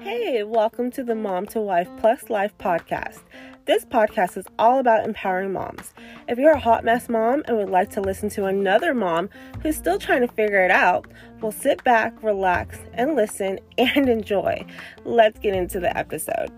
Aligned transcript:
Hey, 0.00 0.44
welcome 0.44 0.92
to 0.92 1.02
the 1.02 1.16
Mom 1.16 1.46
to 1.46 1.60
Wife 1.60 1.88
Plus 1.98 2.30
Life 2.30 2.56
podcast. 2.58 3.18
This 3.64 3.84
podcast 3.84 4.36
is 4.36 4.46
all 4.60 4.78
about 4.78 5.04
empowering 5.04 5.52
moms. 5.52 5.92
If 6.28 6.38
you're 6.38 6.52
a 6.52 6.60
hot 6.60 6.84
mess 6.84 7.08
mom 7.08 7.42
and 7.48 7.56
would 7.56 7.68
like 7.68 7.90
to 7.90 8.00
listen 8.00 8.28
to 8.30 8.44
another 8.44 8.94
mom 8.94 9.28
who's 9.60 9.76
still 9.76 9.98
trying 9.98 10.20
to 10.20 10.28
figure 10.28 10.64
it 10.64 10.70
out, 10.70 11.08
well, 11.40 11.50
sit 11.50 11.82
back, 11.82 12.22
relax, 12.22 12.78
and 12.92 13.16
listen 13.16 13.58
and 13.78 14.08
enjoy. 14.08 14.64
Let's 15.04 15.40
get 15.40 15.56
into 15.56 15.80
the 15.80 15.96
episode. 15.98 16.52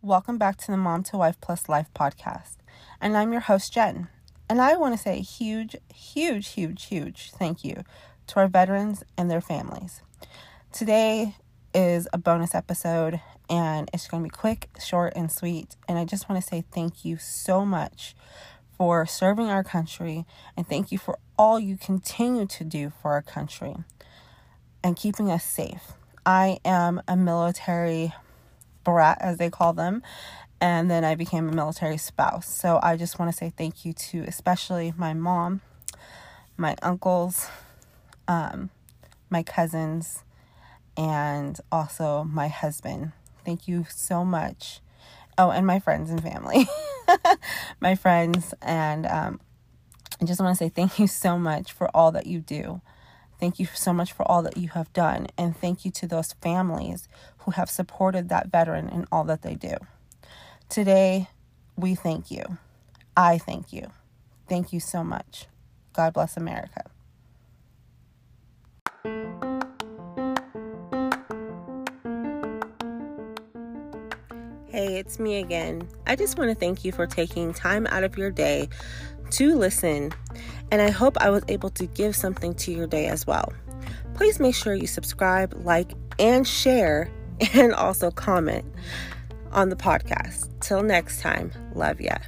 Welcome 0.00 0.38
back 0.38 0.56
to 0.56 0.70
the 0.70 0.78
Mom 0.78 1.02
to 1.02 1.18
Wife 1.18 1.38
Plus 1.42 1.68
Life 1.68 1.90
podcast. 1.94 2.59
And 3.00 3.16
I'm 3.16 3.32
your 3.32 3.42
host, 3.42 3.72
Jen. 3.72 4.08
And 4.48 4.60
I 4.60 4.76
want 4.76 4.94
to 4.94 5.02
say 5.02 5.18
a 5.18 5.22
huge, 5.22 5.76
huge, 5.94 6.48
huge, 6.48 6.86
huge 6.86 7.30
thank 7.32 7.64
you 7.64 7.84
to 8.28 8.36
our 8.40 8.48
veterans 8.48 9.04
and 9.16 9.30
their 9.30 9.40
families. 9.40 10.02
Today 10.72 11.36
is 11.72 12.08
a 12.12 12.18
bonus 12.18 12.54
episode 12.54 13.20
and 13.48 13.90
it's 13.92 14.08
going 14.08 14.22
to 14.22 14.28
be 14.28 14.36
quick, 14.36 14.68
short, 14.84 15.12
and 15.16 15.30
sweet. 15.30 15.76
And 15.88 15.98
I 15.98 16.04
just 16.04 16.28
want 16.28 16.40
to 16.42 16.48
say 16.48 16.64
thank 16.72 17.04
you 17.04 17.16
so 17.16 17.64
much 17.66 18.14
for 18.76 19.04
serving 19.06 19.48
our 19.48 19.64
country 19.64 20.24
and 20.56 20.66
thank 20.66 20.90
you 20.90 20.98
for 20.98 21.18
all 21.38 21.58
you 21.58 21.76
continue 21.76 22.46
to 22.46 22.64
do 22.64 22.92
for 23.02 23.12
our 23.12 23.22
country 23.22 23.76
and 24.82 24.96
keeping 24.96 25.30
us 25.30 25.44
safe. 25.44 25.92
I 26.24 26.58
am 26.64 27.02
a 27.08 27.16
military 27.16 28.12
brat, 28.84 29.18
as 29.20 29.38
they 29.38 29.50
call 29.50 29.72
them, 29.72 30.02
and 30.60 30.90
then 30.90 31.04
I 31.04 31.14
became 31.14 31.48
a 31.48 31.52
military 31.52 31.96
spouse. 31.96 32.48
So 32.48 32.78
I 32.82 32.96
just 32.96 33.18
want 33.18 33.30
to 33.30 33.36
say 33.36 33.52
thank 33.56 33.84
you 33.84 33.92
to 33.92 34.24
especially 34.26 34.92
my 34.96 35.14
mom, 35.14 35.62
my 36.56 36.76
uncles, 36.82 37.48
um, 38.28 38.70
my 39.30 39.42
cousins, 39.42 40.22
and 40.96 41.58
also 41.72 42.24
my 42.24 42.48
husband. 42.48 43.12
Thank 43.44 43.66
you 43.66 43.86
so 43.88 44.24
much. 44.24 44.80
Oh, 45.38 45.50
and 45.50 45.66
my 45.66 45.78
friends 45.78 46.10
and 46.10 46.22
family. 46.22 46.66
my 47.80 47.94
friends. 47.94 48.52
And 48.60 49.06
um, 49.06 49.40
I 50.20 50.26
just 50.26 50.40
want 50.40 50.56
to 50.56 50.64
say 50.64 50.68
thank 50.68 50.98
you 50.98 51.06
so 51.06 51.38
much 51.38 51.72
for 51.72 51.88
all 51.96 52.12
that 52.12 52.26
you 52.26 52.40
do. 52.40 52.82
Thank 53.38 53.58
you 53.58 53.66
so 53.72 53.94
much 53.94 54.12
for 54.12 54.30
all 54.30 54.42
that 54.42 54.58
you 54.58 54.68
have 54.70 54.92
done. 54.92 55.28
And 55.38 55.56
thank 55.56 55.86
you 55.86 55.90
to 55.92 56.06
those 56.06 56.34
families 56.34 57.08
who 57.38 57.52
have 57.52 57.70
supported 57.70 58.28
that 58.28 58.48
veteran 58.48 58.90
in 58.90 59.06
all 59.10 59.24
that 59.24 59.40
they 59.40 59.54
do. 59.54 59.76
Today, 60.70 61.26
we 61.74 61.96
thank 61.96 62.30
you. 62.30 62.44
I 63.16 63.38
thank 63.38 63.72
you. 63.72 63.90
Thank 64.48 64.72
you 64.72 64.78
so 64.78 65.02
much. 65.02 65.46
God 65.92 66.12
bless 66.12 66.36
America. 66.36 66.84
Hey, 74.68 74.98
it's 75.00 75.18
me 75.18 75.40
again. 75.40 75.88
I 76.06 76.14
just 76.14 76.38
want 76.38 76.50
to 76.50 76.54
thank 76.54 76.84
you 76.84 76.92
for 76.92 77.04
taking 77.04 77.52
time 77.52 77.88
out 77.88 78.04
of 78.04 78.16
your 78.16 78.30
day 78.30 78.68
to 79.32 79.56
listen, 79.56 80.12
and 80.70 80.80
I 80.80 80.90
hope 80.90 81.16
I 81.20 81.30
was 81.30 81.42
able 81.48 81.70
to 81.70 81.86
give 81.86 82.14
something 82.14 82.54
to 82.54 82.70
your 82.70 82.86
day 82.86 83.08
as 83.08 83.26
well. 83.26 83.52
Please 84.14 84.38
make 84.38 84.54
sure 84.54 84.74
you 84.74 84.86
subscribe, 84.86 85.52
like, 85.64 85.94
and 86.20 86.46
share, 86.46 87.10
and 87.54 87.74
also 87.74 88.12
comment 88.12 88.64
on 89.52 89.68
the 89.68 89.76
podcast. 89.76 90.48
Till 90.60 90.82
next 90.82 91.20
time, 91.20 91.52
love 91.74 92.00
ya. 92.00 92.18